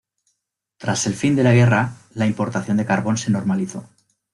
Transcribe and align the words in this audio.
Tras 0.77 1.05
el 1.05 1.13
fin 1.13 1.35
de 1.35 1.43
la 1.43 1.53
guerra, 1.53 1.93
la 2.15 2.25
importación 2.25 2.75
de 2.77 2.87
carbón 2.87 3.19
se 3.19 3.29
normalizó. 3.29 3.87